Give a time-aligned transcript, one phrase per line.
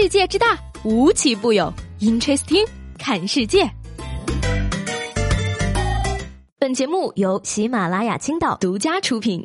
[0.00, 1.74] 世界之大，无奇不有。
[1.98, 2.64] Interesting，
[3.00, 3.68] 看世界。
[6.56, 9.44] 本节目由喜马拉雅青岛独家出品。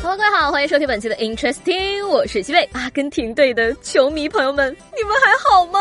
[0.00, 2.62] Hello，各位好，欢迎收听本期的 Interesting，我是西贝。
[2.74, 5.80] 阿根廷队的球迷朋友们，你们还好吗？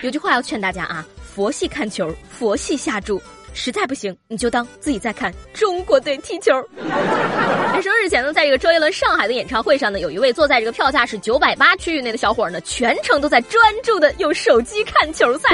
[0.00, 3.20] 有句话要劝大家啊，佛系看球，佛系下注。
[3.54, 6.52] 实在不行，你就当自己在看中国队踢球。
[7.82, 15.48] 说日前呢，在这个周杰伦上海的演唱会上呢，有一位坐在这个票价是九百八区域内的小伙呢，全程都在专注的用手机看球赛。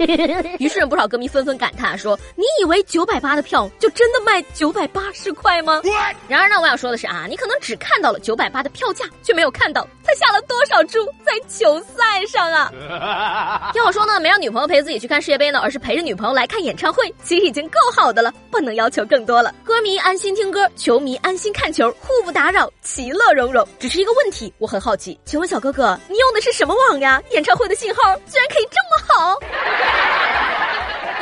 [0.58, 5.82] 于是不少歌迷纷纷感叹说：“你以为九百八的票就真的卖九百八十块吗？”
[6.28, 13.70] 然而呢，我想说的是啊，你可能只看到了九百八的票价，却没有看到他下了多少注在球赛上啊。
[13.74, 17.12] 要我说呢，没让女朋友陪自己去看世界杯呢，而是陪着女朋友来看演唱会。
[17.38, 19.54] 已经够好的了，不能要求更多了。
[19.64, 23.66] 歌迷安心听歌，球迷安心看球，互不打扰，其乐融融。
[23.78, 27.22] 只是一个问题，我很好奇，请问小哥哥，你用的是什么网呀？
[27.30, 29.38] 演唱会的信号居然可以这么好？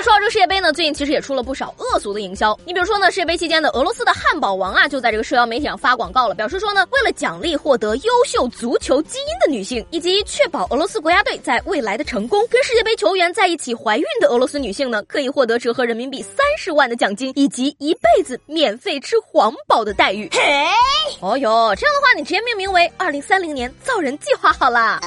[0.04, 2.54] 说到这个世界杯呢，最近其实也出了不少恶俗的营销。
[2.66, 20.28] 你比如说呢，世界杯期间的俄罗斯的汉堡王啊，就在这个社交媒体上发广告了，表示说呢，为了奖励获得优秀足球基因的女性，以及确保俄罗斯国家队在未来的成功，跟世界杯球员在一起怀孕的俄罗斯女性呢，可以获得折合人民币三十万的奖金，以及一辈子免费吃皇堡的待遇。
[20.32, 20.66] 嘿，
[21.22, 25.00] 哦哟，这样的话，你直接命名为“二零三零年造人计划”好了。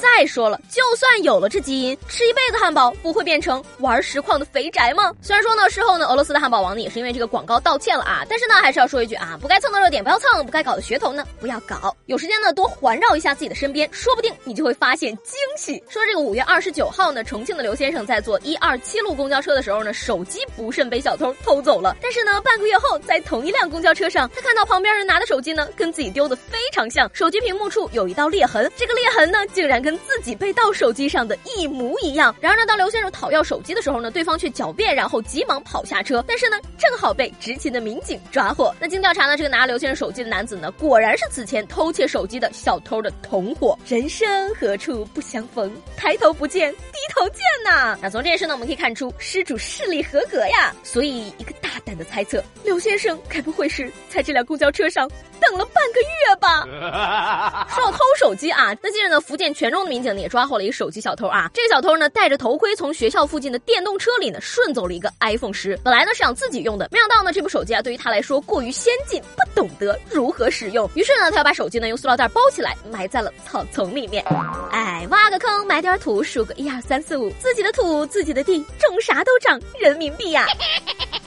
[0.00, 4.21] 再说了，就算有了这基因，吃一辈子汉堡不会变成玩实。
[4.22, 5.12] 矿的肥宅吗？
[5.20, 11.94] 虽然说呢，事后呢，俄罗斯的汉堡王呢也是因为这个广告道歉了啊，但是呢，还是要说一句啊，不该蹭的热点不要蹭，不该搞的噱头呢不要搞。
[12.06, 15.82] 有时间呢，多环绕一下自己的身边，说不定你就会发现惊喜。
[15.88, 21.96] 说这个五月二十九号呢，重庆的刘先生在坐一二七路公交车的时候呢，手机不慎被小偷偷走了。
[22.00, 32.34] 但是呢，半个月后，在同一辆公交车上，他看到旁边人拿的手机呢，跟自己丢的非常像，手机屏幕处有一道裂痕，这个裂痕呢，竟然跟自己被盗手机上的一模一样。
[32.40, 36.22] 然而呢，当刘先生讨要手机的时候呢，那对方却狡辩，然后急忙跑下车。
[36.26, 38.74] 但是呢，正好被执勤的民警抓获。
[38.80, 43.78] 那经调查呢，这个拿刘先生手机的男子呢，果然是此前偷窃手机的小偷的同伙。
[43.86, 45.72] 人生何处不相逢？
[45.96, 47.96] 抬头不见低头见呐。
[48.02, 50.74] 那从这件事呢，我们可以看出失主视力合格呀。
[50.82, 55.06] 所以一个大胆的猜测，刘先生该不会是在这辆公交车上？
[55.38, 57.66] 等了半个月吧。
[57.68, 61.50] 说到偷手机啊，那近日呢，福建泉州的民警呢也抓获了一个手机小偷啊。
[61.52, 74.24] 这个小偷呢戴着头盔从学校附近的电动车里呢顺走了一个 iPhone 十，本来呢是想自己用的，没想到呢这部手机啊对于他来说过于先进，不懂得如何使用，于是呢他要把手机呢用塑料袋包起来埋在了草丛里面。
[74.70, 80.46] 哎，挖个坑埋点土，数个一二三四五，自己的土自己的地，种啥都长人民币呀。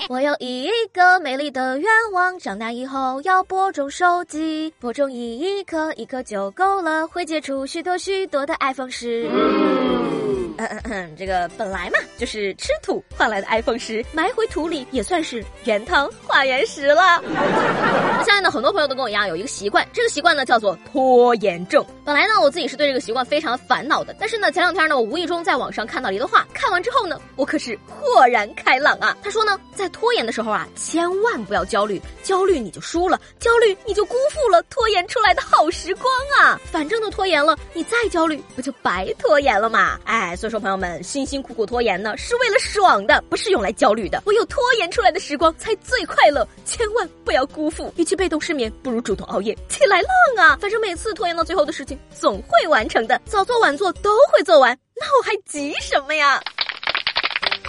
[0.10, 9.28] 我有一个美丽的愿望，长大以后要播种手机，播种一颗一颗就够了，会结出许多许多的 iPhone 十。
[9.32, 17.22] 嗯嗯嗯，这个本来嘛就是吃土换来的 iPhone 十，埋回土里也算是原汤化原食了。
[17.34, 21.86] 那 现在呢，很多朋友都跟我一样有一个习惯，这个习惯呢叫做拖延症。
[22.04, 29.18] 本来呢，我自己是对这个习惯非常烦恼的，但是呢，前两天呢，我无意中在网上看到了一段话，看完之后呢，我可是豁然开朗啊。
[29.24, 36.06] 他说呢，在拖延的时候啊，千万不要焦虑，焦虑你就输了，焦虑你就辜负了拖延出来的好时光
[36.40, 36.60] 啊。
[36.72, 40.00] 反正都拖延了，你再焦虑不就白拖延了吗？
[40.06, 40.36] 哎。
[40.36, 44.22] 所以说，朋友们，辛辛苦苦拖延是为了爽的，不是用来焦虑的。
[44.26, 47.94] 唯有拖延出来的时光才最快乐，千万不要辜负。
[47.96, 50.10] 与其被动失眠，不如主动熬夜起来浪
[50.46, 50.58] 啊！
[50.60, 56.42] 反正每次拖延到最后的事情，总会完成的，早做晚做都会做完，那我还急什么呀？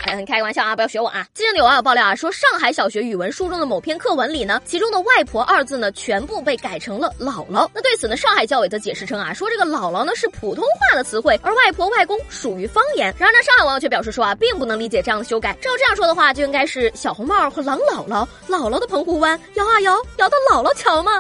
[0.07, 1.27] 嗯，开个玩笑啊，不要学我啊！
[1.35, 7.69] 近日有网友爆料啊，说上海小学语文书中的某篇课文里呢，其中的“外婆”二字呢，全部被改成了“姥姥”。
[7.75, 13.13] 那对此呢，上海教委则解释称啊，说这个“姥姥”呢是普通话的词汇，而“外婆”“外公”属于方言。
[13.19, 15.53] 然而呢，上海网友却表示说啊，并不能理解这样的修改。
[15.55, 21.11] 照这样说的话，就应该是小红帽和狼姥姥，姥姥的澎湖湾摇啊摇，摇到姥姥桥吗？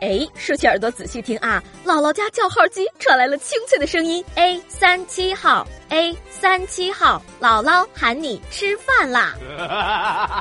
[0.00, 5.66] 哎，竖起耳朵仔细听啊，姥姥家叫号机传来了清脆的声音：A 三七号。
[5.90, 9.34] A 三七号，姥姥喊你吃饭啦。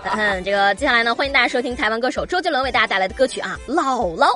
[0.18, 4.28] 嗯，这个接下来呢，欢迎大家收听台湾歌手周杰伦为大家带来的歌曲啊，姥姥。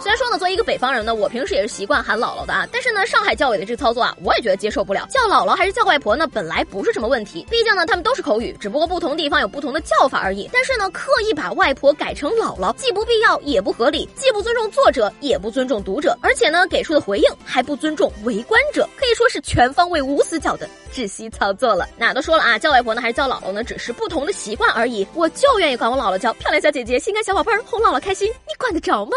[0.00, 5.06] 虽然说呢，作为一个北方人呢，我平时也是习惯喊姥姥的啊，但是呢，上海教委的这个操作啊，我也觉得接受不了。
[5.10, 10.48] 叫姥姥还是叫外婆呢，本来不是什么问题， 毕竟呢，他们都是口语，只不过不同地方有不同的叫法而已。
[10.52, 20.54] 但是呢，刻意把外婆改成姥姥，既不必要也不合理，既不尊重作者，也不尊重读者，而且呢，给出的回应还不尊重围观者，可以说是全方位无死角。
[20.56, 21.88] 的窒息操作了。
[21.96, 25.04] 那都说了啊，叫外婆呢还是叫姥姥呢，只是不同的习惯而已。
[25.14, 29.12] 我就愿意管我姥姥叫漂亮小姐姐、心肝小宝贝儿，哄姥姥开心，你管得着吗？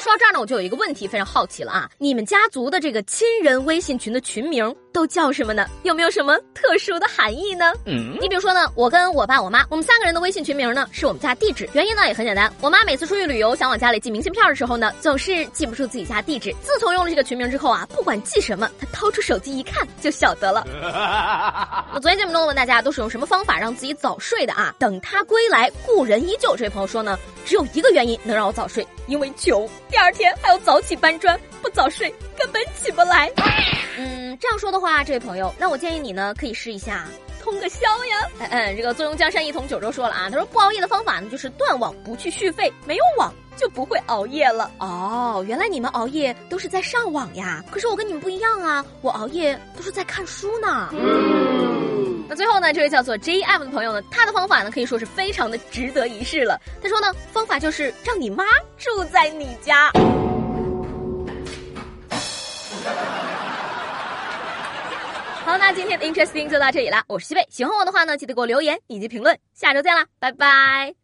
[0.00, 1.90] 说到这儿呢，我就有一个问题非常好奇了啊！
[1.98, 5.66] 你们家族的这个亲人微信群的群名都叫什么呢？
[5.82, 7.74] 有没有什么特殊的含义呢？
[7.84, 11.68] 嗯，你比如说呢，我跟我爸、我妈，我们三个人的微信群名呢是我们家地址。
[11.74, 16.50] 原因呢也很简单，我妈每次出去旅游想往家里寄明信片的时候呢，总是记不住自己家地址。
[16.62, 20.66] 自从用了这个群名之后啊，不管寄什么，她掏出手机一看就晓得了。
[21.94, 24.74] 我昨天节目中问大家都是用什么方法让自己早睡的啊？
[24.78, 26.56] 等他归来，故人依旧。
[26.56, 29.68] 这位朋友说呢，只有一个原因能让我早睡，因为穷。
[29.90, 33.30] 第二天还要早起搬砖，不早睡根本起不来。
[33.98, 37.06] 嗯，这样说的话，这位朋友，那我建议你呢，可以试一下
[37.42, 38.30] 通个宵呀。
[38.38, 44.70] 嗯嗯，这个坐拥江山一统九州说了啊，他说不熬夜的方法呢，就是断网不去续费，没有网就不会熬夜了。
[44.78, 47.62] 哦，原来你们熬夜都是在上网呀？
[47.70, 50.88] 可是我跟你们不一样啊，我熬夜都是在看书呢。
[52.28, 56.60] 那最后呢，这位叫做 J M 的朋友呢，他的方法呢可以说是非常的值得一试了。
[56.80, 58.44] 他说呢，方法就是让你妈
[58.78, 59.90] 住在你家。
[65.44, 70.94] 好，那今天的 Interesting 就到这里啦，我是西贝，喜欢我的话呢，记得给我留言以及评论，下周见啦，拜拜。